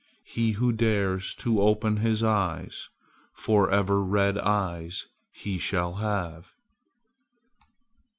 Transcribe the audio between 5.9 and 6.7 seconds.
have."